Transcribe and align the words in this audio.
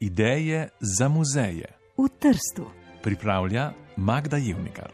Ideje 0.00 0.68
za 0.80 1.08
muzeje 1.08 1.68
v 1.98 2.08
Trstu. 2.18 2.64
pripravlja 3.02 3.72
Magda 3.96 4.36
Jevnikar. 4.36 4.92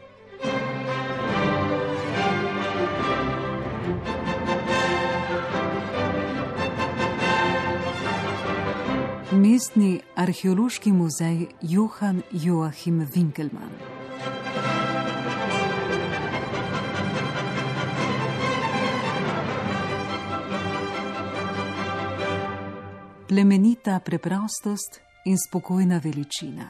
Mestni 9.31 9.99
arheološki 10.15 10.91
muzej 10.91 11.47
Johann 11.61 12.21
Joachim 12.31 13.07
Winkelmann. 13.15 13.96
Plemenita 23.27 23.99
preprostost 23.99 25.01
in 25.25 25.35
spokojna 25.37 26.01
veličina. 26.03 26.69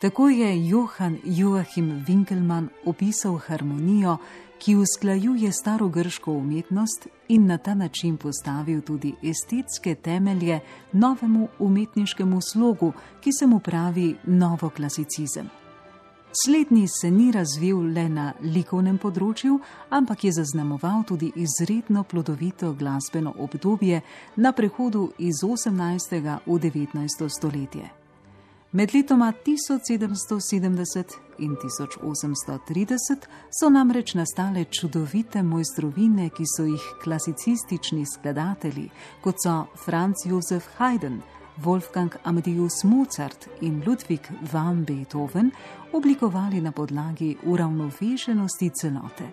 Tako 0.00 0.28
je 0.28 0.68
Johann 0.68 1.18
Joachim 1.24 2.04
Winkelmann 2.08 2.68
opisal 2.84 3.38
harmonijo, 3.38 4.16
ki 4.58 4.76
usklajuje 4.76 5.52
staro 5.52 5.88
grško 5.88 6.32
umetnost 6.32 7.06
in 7.28 7.46
na 7.46 7.58
ta 7.58 7.74
način 7.74 8.16
postavil 8.16 8.80
tudi 8.80 9.14
estetske 9.22 9.94
temelje 9.94 10.60
novemu 10.92 11.48
umetniškemu 11.58 12.40
slogu, 12.52 12.92
ki 13.20 13.30
se 13.38 13.46
mu 13.46 13.58
pravi 13.58 14.16
novoklasicizem. 14.24 15.50
Slednji 16.32 16.88
se 16.88 17.10
ni 17.10 17.32
razvil 17.32 17.78
le 17.92 18.04
na 18.08 18.32
likovnem 18.42 18.98
področju, 19.02 19.56
ampak 19.90 20.24
je 20.24 20.30
zaznamoval 20.36 21.02
tudi 21.08 21.32
izredno 21.34 22.04
plodovito 22.06 22.70
glasbeno 22.78 23.32
obdobje 23.34 23.98
na 24.36 24.52
prehodu 24.54 25.08
iz 25.18 25.42
18. 25.42 26.14
v 26.46 26.58
19. 26.66 27.26
stoletje. 27.28 27.90
Med 28.70 28.94
letoma 28.94 29.32
1770 29.42 31.16
in 31.42 31.56
1830 31.58 33.26
so 33.50 33.70
namreč 33.74 34.14
nastale 34.14 34.64
čudovite 34.70 35.42
mojstrovine, 35.42 36.28
ki 36.30 36.46
so 36.46 36.68
jih 36.68 36.86
klasicistični 37.02 38.06
skladatelji, 38.06 38.86
kot 39.26 39.42
so 39.42 39.64
Franz 39.82 40.22
Josef 40.30 40.70
Haydn, 40.78 41.18
Wolfgang 41.56 42.16
Amadeus 42.22 42.84
Mozart 42.84 43.48
in 43.60 43.82
Ludwig 43.86 44.20
van 44.52 44.84
Beethoven, 44.84 45.50
oblikovali 45.92 46.60
na 46.60 46.72
podlagi 46.72 47.36
uravnoveženosti 47.42 48.70
celote. 48.70 49.24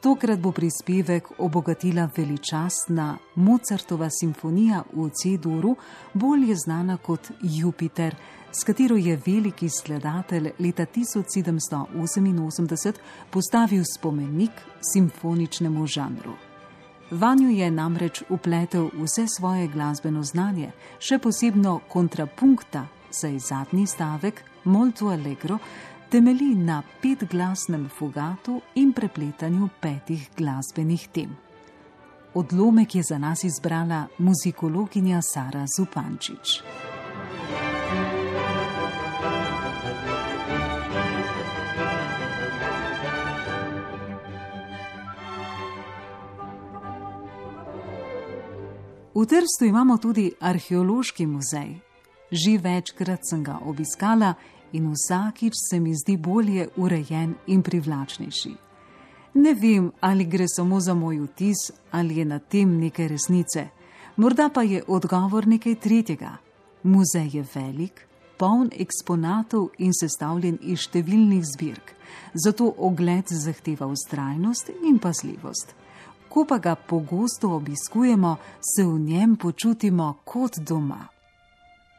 Tokrat 0.00 0.38
bo 0.38 0.52
prispevek 0.52 1.28
obogatila 1.38 2.08
veličastna 2.16 3.18
Mozartova 3.34 4.10
simfonija 4.10 4.84
v 4.92 5.10
C-duru, 5.10 5.76
bolje 6.12 6.56
znana 6.56 6.96
kot 6.96 7.30
Jupiter, 7.42 8.16
s 8.52 8.64
katero 8.64 8.96
je 8.96 9.20
veliki 9.26 9.68
skladatelj 9.68 10.50
leta 10.58 10.86
1788 10.86 12.92
postavil 13.30 13.84
spomenik 13.94 14.50
simfoničnemu 14.92 15.86
žanru. 15.86 16.53
Vanju 17.10 17.50
je 17.50 17.70
namreč 17.70 18.22
upletel 18.28 18.90
vse 18.94 19.26
svoje 19.36 19.68
glasbeno 19.68 20.22
znanje, 20.22 20.70
še 20.98 21.18
posebno 21.18 21.80
kontrapunkta, 21.88 22.86
saj 23.10 23.38
zadnji 23.38 23.86
stavek, 23.86 24.40
molto 24.64 25.12
allegro, 25.12 25.58
temelji 26.10 26.54
na 26.54 26.82
petglasnem 27.02 27.88
fugatu 27.98 28.60
in 28.74 28.92
prepletanju 28.92 29.68
petih 29.80 30.30
glasbenih 30.36 31.08
tem. 31.12 31.36
Odlomek 32.34 32.94
je 32.94 33.02
za 33.02 33.18
nas 33.18 33.44
izbrala 33.44 34.06
muzikologinja 34.18 35.20
Sara 35.22 35.66
Zupančič. 35.76 36.62
V 49.14 49.26
Trstu 49.26 49.64
imamo 49.64 49.98
tudi 49.98 50.32
arheološki 50.40 51.26
muzej. 51.26 51.76
Že 52.30 52.58
večkrat 52.58 53.20
sem 53.22 53.44
ga 53.44 53.60
obiskala 53.62 54.34
in 54.72 54.90
vsakič 54.90 55.54
se 55.70 55.78
mi 55.80 55.94
zdi 55.94 56.16
bolje 56.16 56.68
urejen 56.76 57.34
in 57.46 57.62
privlačnejši. 57.62 58.54
Ne 59.34 59.54
vem, 59.54 59.92
ali 60.00 60.24
gre 60.24 60.48
samo 60.48 60.80
za 60.80 60.94
moj 60.94 61.18
vtis 61.18 61.70
ali 61.90 62.16
je 62.16 62.24
na 62.24 62.38
tem 62.38 62.78
nekaj 62.80 63.08
resnice. 63.08 63.68
Morda 64.16 64.48
pa 64.48 64.62
je 64.62 64.82
odgovor 64.88 65.46
nekaj 65.46 65.74
tretjega. 65.74 66.36
Muzej 66.82 67.30
je 67.32 67.44
velik, 67.54 68.06
poln 68.36 68.70
eksponatov 68.72 69.70
in 69.78 69.94
sestavljen 69.94 70.58
iz 70.62 70.88
številnih 70.88 71.44
zbirk, 71.54 71.94
zato 72.34 72.74
ogled 72.78 73.30
zahteva 73.30 73.86
ustrajnost 73.86 74.74
in 74.82 74.98
pazljivost. 74.98 75.83
Ko 76.34 76.42
pa 76.44 76.58
ga 76.58 76.74
pogosto 76.74 77.48
obiskujemo, 77.50 78.36
se 78.60 78.82
v 78.84 78.98
njem 78.98 79.36
počutimo 79.36 80.14
kot 80.24 80.58
doma. 80.58 81.06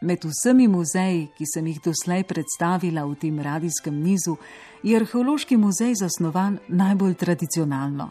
Med 0.01 0.25
vsemi 0.25 0.67
muzeji, 0.67 1.29
ki 1.37 1.45
sem 1.47 1.67
jih 1.67 1.79
doslej 1.85 2.25
predstavila 2.27 3.05
v 3.07 3.15
tem 3.15 3.39
radijskem 3.39 3.95
nizu, 3.95 4.35
je 4.83 4.97
arheološki 4.99 5.55
muzej 5.57 5.95
zasnovan 6.01 6.59
najbolj 6.67 7.15
tradicionalno. 7.15 8.09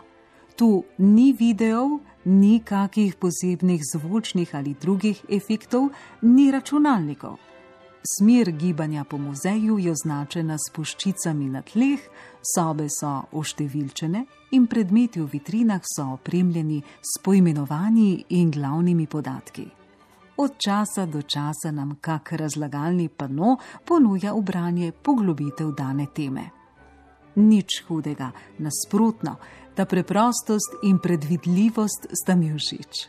Tu 0.57 0.85
ni 0.99 1.35
videov, 1.37 1.99
ni 2.25 2.63
kakih 2.65 3.21
posebnih 3.21 3.85
zvočnih 3.93 4.55
ali 4.55 4.73
drugih 4.81 5.21
efektov, 5.29 5.91
ni 6.23 6.51
računalnikov. 6.51 7.37
Smer 8.07 8.51
gibanja 8.51 9.05
po 9.05 9.19
muzeju 9.19 9.79
je 9.79 9.93
označena 9.93 10.59
s 10.59 10.73
puščicami 10.77 11.47
na 11.49 11.63
tleh, 11.65 12.03
sobe 12.45 12.91
so 12.93 13.13
oštevilčene 13.33 14.21
in 14.53 14.67
predmeti 14.69 15.23
v 15.23 15.31
vitrinah 15.33 15.81
so 15.89 16.11
opremljeni 16.13 16.83
s 17.01 17.23
poimenovanji 17.25 18.25
in 18.29 18.51
glavnimi 18.51 19.07
podatki. 19.07 19.65
Od 20.37 20.59
časa 20.59 21.07
do 21.07 21.23
časa 21.23 21.71
nam 21.71 21.97
kak 22.01 22.33
razlagalni 22.33 23.09
pano 23.09 23.57
ponuja 23.85 24.35
ubranje 24.35 24.93
poglobitev 24.93 25.73
dane 25.73 26.07
teme. 26.15 26.51
Nič 27.35 27.83
hudega, 27.89 28.31
nasprotno, 28.59 29.37
ta 29.75 29.89
preprostost 29.89 30.77
in 30.83 30.99
predvidljivost 30.99 32.13
sta 32.13 32.37
mi 32.37 32.53
všeč. 32.53 33.09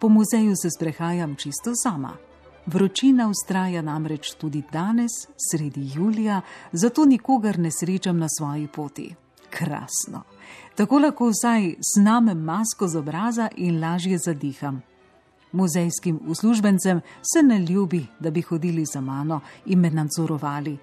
Po 0.00 0.08
muzeju 0.08 0.56
se 0.56 0.70
sprehajam 0.70 1.36
čisto 1.36 1.76
sama. 1.76 2.31
Vročina 2.66 3.28
ustraja 3.28 3.82
namreč 3.82 4.34
tudi 4.38 4.62
danes, 4.72 5.10
sredi 5.50 5.90
julija, 5.94 6.40
zato 6.72 7.04
nikogar 7.04 7.58
ne 7.58 7.70
srečam 7.70 8.18
na 8.18 8.28
svoji 8.38 8.66
poti. 8.66 9.14
Krasno. 9.50 10.22
Tako 10.74 10.98
lahko 10.98 11.28
vsaj 11.28 11.74
snamem 11.94 12.38
masko 12.38 12.88
z 12.88 12.96
obraza 12.96 13.48
in 13.56 13.80
lažje 13.80 14.18
zadiham. 14.18 14.82
Muzejskim 15.52 16.20
uslužbencem 16.26 17.00
se 17.34 17.42
ne 17.42 17.58
ljubi, 17.58 18.06
da 18.20 18.30
bi 18.30 18.40
hodili 18.40 18.84
za 18.84 19.00
mano 19.00 19.40
in 19.66 19.78
me 19.78 19.90
nadzorovali. 19.90 20.78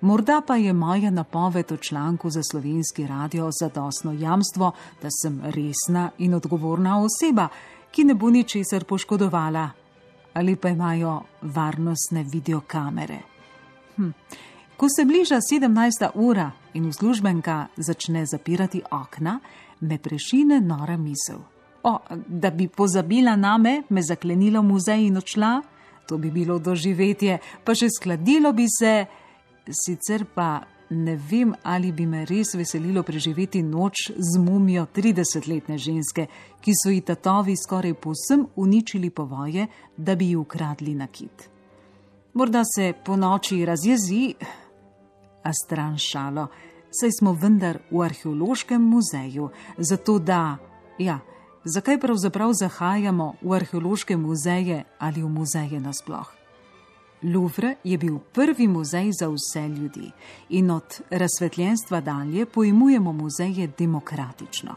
Morda 0.00 0.42
pa 0.46 0.56
je 0.56 0.72
moja 0.72 1.10
napoved 1.10 1.72
o 1.72 1.76
članku 1.76 2.30
za 2.30 2.42
slovenski 2.50 3.06
radio 3.06 3.50
zadostno 3.60 4.12
jamstvo, 4.12 4.72
da 5.02 5.08
sem 5.22 5.40
resna 5.44 6.10
in 6.18 6.34
odgovorna 6.34 7.00
oseba, 7.00 7.48
ki 7.90 8.04
ne 8.04 8.14
bo 8.14 8.30
ničesar 8.30 8.84
poškodovala 8.84 9.83
ali 10.34 10.56
pa 10.56 10.68
imajo 10.68 11.22
varnostne 11.42 12.22
videokamere. 12.22 13.18
Hm. 13.96 14.10
Ko 14.76 14.88
se 14.88 15.04
bliža 15.04 15.38
17. 15.40 16.10
ura 16.14 16.50
in 16.74 16.86
uslužbenka 16.86 17.66
začne 17.76 18.26
zapirati 18.26 18.82
okna, 18.90 19.40
me 19.80 19.98
prešine 19.98 20.60
nora 20.60 20.96
misel. 20.96 21.38
O, 21.82 21.98
da 22.26 22.50
bi 22.50 22.68
pozabila 22.68 23.36
name, 23.36 23.82
me 23.88 24.02
zaklenila 24.02 24.60
v 24.60 24.64
muzej 24.64 25.06
in 25.06 25.16
odšla, 25.16 25.62
to 26.08 26.18
bi 26.18 26.30
bilo 26.30 26.58
doživetje, 26.58 27.38
pa 27.64 27.74
še 27.74 27.88
skladilo 27.92 28.52
bi 28.52 28.66
se, 28.68 29.06
sicer 29.70 30.24
pa 30.34 30.60
ne 30.90 31.16
vem, 31.16 31.54
ali 31.62 31.92
bi 31.92 32.06
me 32.06 32.24
res 32.24 32.54
veselilo 32.54 33.02
preživeti 33.02 33.62
noč 33.62 34.10
z 34.16 34.38
mumijo 34.38 34.86
30-letne 34.94 35.78
ženske, 35.78 36.26
ki 36.60 36.72
so 36.76 36.90
ji 36.90 37.00
tatovi 37.00 37.56
skoraj 37.56 37.94
povsem 37.94 38.46
uničili 38.56 39.10
povoje, 39.10 39.66
da 39.96 40.14
bi 40.14 40.28
ji 40.28 40.36
ukradli 40.36 40.94
nakit. 40.94 41.48
Morda 42.34 42.62
se 42.64 42.92
po 43.04 43.16
noči 43.16 43.64
razjezi, 43.64 44.34
a 45.42 45.52
stran 45.52 45.98
šalo, 45.98 46.46
saj 46.90 47.10
smo 47.18 47.32
vendar 47.32 47.78
v 47.90 48.02
arheološkem 48.02 48.82
muzeju, 48.82 49.50
zato 49.78 50.18
da, 50.18 50.56
ja, 50.98 51.18
zakaj 51.64 52.00
pravzaprav 52.00 52.52
zahajamo 52.52 53.34
v 53.42 53.52
arheološke 53.52 54.16
muzeje 54.16 54.84
ali 54.98 55.22
v 55.22 55.28
muzeje 55.28 55.80
nasploh? 55.80 56.43
Louvre 57.22 57.76
je 57.84 57.98
bil 57.98 58.18
prvi 58.18 58.68
muzej 58.68 59.10
za 59.20 59.28
vse 59.28 59.68
ljudi 59.68 60.10
in 60.48 60.70
od 60.70 61.00
razsvetljenstva 61.10 62.00
dalje 62.00 62.46
pojmujemo 62.46 63.12
muzeje 63.12 63.72
demokratično. 63.78 64.74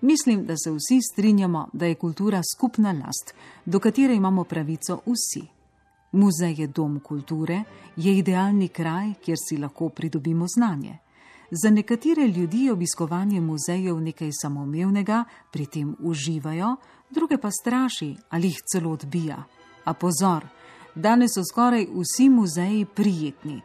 Mislim, 0.00 0.46
da 0.46 0.54
se 0.56 0.70
vsi 0.70 0.98
strinjamo, 1.12 1.68
da 1.72 1.86
je 1.86 1.94
kultura 1.94 2.42
skupna 2.56 2.92
last, 2.92 3.34
do 3.64 3.78
katere 3.78 4.14
imamo 4.14 4.44
pravico 4.44 5.00
vsi. 5.06 5.46
Muzej 6.12 6.54
je 6.58 6.66
dom 6.66 7.00
kulture, 7.00 7.62
je 7.96 8.18
idealni 8.18 8.68
kraj, 8.68 9.14
kjer 9.24 9.38
si 9.48 9.56
lahko 9.56 9.88
pridobimo 9.88 10.46
znanje. 10.56 10.98
Za 11.50 11.70
nekatere 11.70 12.26
ljudi 12.26 12.64
je 12.64 12.72
obiskovanje 12.72 13.40
muzejev 13.40 14.00
nekaj 14.00 14.30
samoumevnega, 14.32 15.24
pri 15.52 15.66
tem 15.66 15.96
uživajo, 15.98 16.76
druge 17.10 17.38
pa 17.38 17.50
straši 17.50 18.16
ali 18.28 18.46
jih 18.46 18.58
celo 18.72 18.90
odbija. 18.90 19.44
A 19.84 19.94
pozor, 19.94 20.46
danes 20.94 21.34
so 21.34 21.44
skoraj 21.44 21.86
vsi 21.94 22.28
muzeji 22.28 22.84
prijetni. 22.84 23.60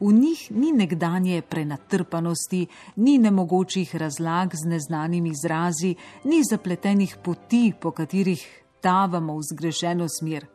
V 0.00 0.12
njih 0.12 0.50
ni 0.50 0.72
nekdanje 0.72 1.42
prenatrpanosti, 1.42 2.66
ni 2.96 3.18
nemogočih 3.18 3.96
razlag 3.96 4.54
z 4.54 4.68
neznanimi 4.68 5.30
izrazi, 5.30 5.94
ni 6.24 6.42
zapletenih 6.50 7.16
poti, 7.24 7.72
po 7.80 7.90
katerih 7.90 8.44
tavamo 8.80 9.38
v 9.38 9.42
zgrešeno 9.52 10.06
smer. 10.08 10.46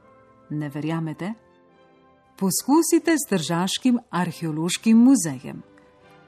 Ne 0.49 0.69
verjamete? 0.69 1.33
Poskusite 2.37 3.15
s 3.17 3.29
Tržaškim 3.29 3.99
arheološkim 4.09 4.97
muzejem. 4.97 5.61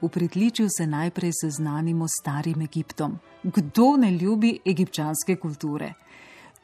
V 0.02 0.08
pritličju 0.08 0.66
se 0.76 0.86
najprej 0.86 1.32
seznanimo 1.40 2.08
s 2.08 2.18
starim 2.20 2.60
Egiptom. 2.60 3.18
Kdo 3.42 3.96
ne 3.96 4.10
ljubi 4.10 4.58
egipčanske 4.66 5.36
kulture? 5.36 5.94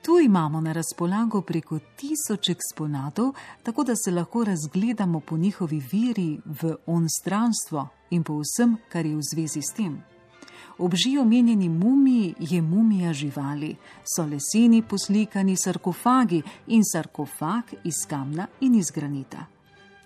Tu 0.02 0.20
imamo 0.20 0.60
na 0.60 0.72
razpolago 0.72 1.42
preko 1.42 1.78
tisoč 1.96 2.48
eksponatov, 2.48 3.32
tako 3.62 3.84
da 3.84 3.96
se 3.96 4.10
lahko 4.10 4.44
razgledamo 4.44 5.20
po 5.20 5.36
njihovi 5.36 5.82
veri 5.92 6.40
v 6.44 6.76
onstranstvo 6.86 7.88
in 8.10 8.22
po 8.22 8.40
vsem, 8.40 8.76
kar 8.88 9.06
je 9.06 9.16
v 9.16 9.20
zvezi 9.34 9.62
s 9.62 9.74
tem. 9.76 10.02
Obži 10.78 11.18
omenjeni 11.18 11.68
mumiji 11.68 12.34
je 12.40 12.62
mumija 12.62 13.12
živali, 13.12 13.76
so 14.16 14.24
leseni 14.24 14.82
poslikani 14.82 15.56
sarkofagi 15.56 16.42
in 16.66 16.82
sarkofag 16.92 17.64
iz 17.84 18.06
kamna 18.08 18.46
in 18.60 18.74
iz 18.74 18.90
granita. 18.94 19.46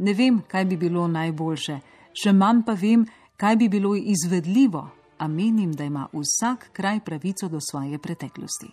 Ne 0.02 0.14
vem, 0.14 0.42
kaj 0.48 0.66
bi 0.66 0.78
bilo 0.82 1.04
najboljše, 1.08 1.76
še 2.24 2.32
manj 2.34 2.64
pa 2.66 2.74
vem, 2.74 3.04
kaj 3.38 3.56
bi 3.56 3.68
bilo 3.70 3.92
izvedljivo, 3.96 4.82
a 5.22 5.28
menim, 5.28 5.76
da 5.78 5.86
ima 5.86 6.08
vsak 6.14 6.72
kraj 6.74 7.04
pravico 7.06 7.50
do 7.50 7.60
svoje 7.62 8.00
preteklosti. 8.02 8.72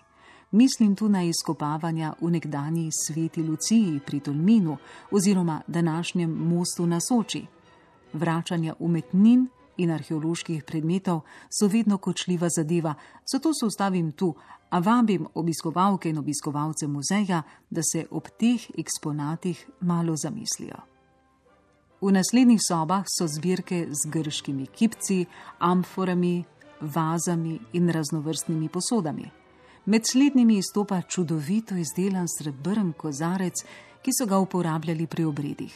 Mislim 0.51 0.97
tu 0.97 1.09
na 1.09 1.23
izkopavanja 1.29 2.15
v 2.21 2.31
nekdani 2.31 2.89
sveti 2.93 3.43
Luciji 3.43 4.01
pri 4.07 4.21
Tolminu 4.21 4.79
oziroma 5.11 5.61
današnjem 5.67 6.33
mostu 6.49 6.87
na 6.87 7.01
Soči. 7.01 7.45
Vračanja 8.13 8.75
umetnin 8.79 9.49
in 9.77 9.91
arheoloških 9.91 10.65
predmetov 10.65 11.21
so 11.51 11.69
vedno 11.69 11.99
kočljiva 11.99 12.49
zadeva, 12.57 12.95
zato 13.33 13.53
se 13.55 13.67
ustavim 13.67 14.13
tu, 14.13 14.35
a 14.71 14.79
vabim 14.79 15.27
obiskovalke 15.35 16.09
in 16.11 16.19
obiskovalce 16.19 16.87
muzeja, 16.87 17.43
da 17.71 17.83
se 17.93 18.07
ob 18.11 18.29
teh 18.39 18.71
eksponatih 18.79 19.67
malo 19.81 20.17
zamislijo. 20.17 20.98
V 22.01 22.13
naslednjih 22.15 22.61
sobah 22.63 23.03
so 23.11 23.27
zbirke 23.27 23.89
z 23.91 24.11
grškimi 24.11 24.67
kipci, 24.67 25.27
amforami, 25.59 26.45
vazami 26.81 27.59
in 27.73 27.91
raznovrstnimi 27.91 28.69
posodami. 28.69 29.31
Med 29.87 30.07
slednjimi 30.07 30.59
izstopa 30.59 31.03
čudovito 31.03 31.75
izdelan 31.75 32.29
srebrn 32.31 32.93
kozarec, 32.93 33.65
ki 34.03 34.15
so 34.15 34.27
ga 34.27 34.39
uporabljali 34.39 35.07
pri 35.07 35.25
obredih. 35.25 35.75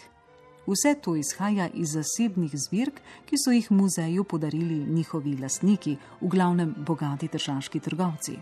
Vse 0.67 0.95
to 1.03 1.17
izhaja 1.17 1.67
iz 1.75 1.97
zasebnih 1.97 2.55
zbirk, 2.55 3.01
ki 3.27 3.37
so 3.45 3.51
jih 3.51 3.73
muzeju 3.73 4.25
podarili 4.25 4.87
njihovi 4.87 5.37
lastniki, 5.37 5.97
v 6.21 6.29
glavnem 6.29 6.75
bogati 6.87 7.29
državski 7.33 7.81
trgovci. 7.81 8.37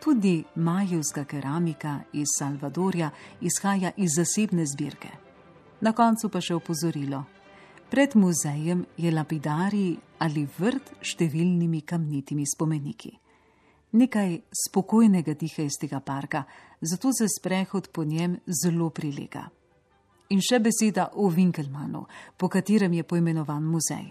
Tudi 0.00 0.44
majevska 0.54 1.24
keramika 1.24 2.00
iz 2.12 2.32
Salvadorja 2.38 3.10
izhaja 3.40 3.92
iz 3.96 4.16
zasebne 4.16 4.64
zbirke. 4.66 5.08
Na 5.82 5.90
koncu 5.92 6.28
pa 6.30 6.38
še 6.38 6.54
opozorilo. 6.54 7.24
Pred 7.90 8.14
muzejem 8.14 8.84
je 8.96 9.10
lapidarij 9.10 9.96
ali 10.22 10.44
vrt 10.46 10.92
s 11.02 11.16
številnimi 11.16 11.82
kamnitimi 11.82 12.46
spomeniki. 12.46 13.10
Nekaj 13.98 14.36
spokojnega 14.56 15.34
diha 15.36 15.66
iz 15.66 15.76
tega 15.80 15.98
parka, 16.00 16.44
zato 16.80 17.10
se 17.12 17.26
sprehod 17.28 17.90
po 17.92 18.04
njem 18.04 18.38
zelo 18.46 18.88
prilega. 18.94 19.42
In 20.32 20.40
še 20.40 20.62
beseda 20.62 21.10
o 21.18 21.28
Winkelmanu, 21.28 22.06
po 22.38 22.48
katerem 22.48 22.94
je 22.96 23.04
poimenovan 23.04 23.66
muzej. 23.66 24.06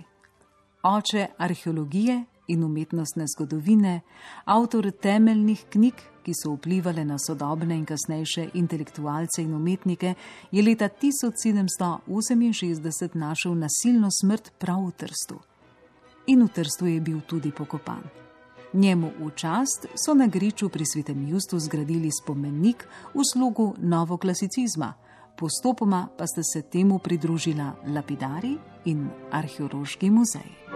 Oče 0.86 1.32
arheologije 1.40 2.20
in 2.54 2.64
umetnostne 2.68 3.26
zgodovine, 3.32 4.02
avtor 4.46 4.92
temeljnih 4.92 5.66
knjig, 5.72 6.04
ki 6.24 6.34
so 6.34 6.56
vplivali 6.56 7.06
na 7.06 7.20
sodobne 7.20 7.78
in 7.78 7.86
kasnejše 7.86 8.50
intelektualce 8.54 9.42
in 9.42 9.54
umetnike, 9.54 10.14
je 10.52 10.64
leta 10.64 10.90
1768 10.90 13.16
našel 13.16 13.56
nasilno 13.56 14.08
smrt 14.22 14.52
prav 14.58 14.88
v 14.88 14.92
Trstu. 14.92 15.40
In 16.28 16.44
v 16.44 16.50
Trstu 16.50 16.86
je 16.86 17.02
bil 17.02 17.22
tudi 17.28 17.52
pokopan. 17.52 18.02
Njemu 18.74 19.12
v 19.20 19.32
čast 19.36 19.88
so 19.96 20.14
na 20.14 20.28
griču 20.28 20.70
pri 20.70 20.86
svetem 20.86 21.28
Justu 21.28 21.60
zgradili 21.60 22.12
spomenik 22.12 22.88
v 23.14 23.22
slogu 23.34 23.76
novoklasicizma, 23.78 24.94
postopoma 25.38 26.08
pa 26.18 26.28
sta 26.28 26.44
se 26.44 26.62
temu 26.62 27.00
pridružila 27.00 27.74
lapidari 27.88 28.58
in 28.86 29.10
arheološki 29.32 30.10
muzej. 30.10 30.71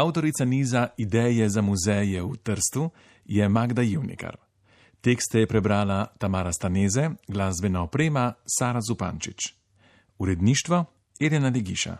Avtorica 0.00 0.44
niza 0.44 0.88
Ideje 0.96 1.48
za 1.48 1.62
muzeje 1.62 2.22
v 2.22 2.36
Trstu 2.42 2.90
je 3.24 3.48
Magda 3.48 3.82
Jivnikar. 3.82 4.36
Tekste 5.00 5.40
je 5.40 5.46
prebrala 5.46 6.06
Tamara 6.18 6.52
Staneze, 6.52 7.10
glasbena 7.28 7.82
oprema 7.82 8.32
Sara 8.58 8.80
Zupančič. 8.80 9.54
Uredništvo 10.18 10.84
Irena 11.20 11.48
Legiša. 11.48 11.96